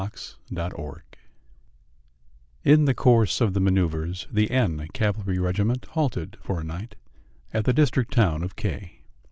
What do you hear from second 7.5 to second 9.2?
at the district town of K